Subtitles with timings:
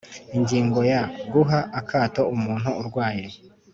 [0.37, 1.01] Ingingo ya
[1.31, 3.25] Guha akato umuntu urwaye